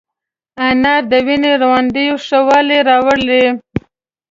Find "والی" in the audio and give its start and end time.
2.47-2.79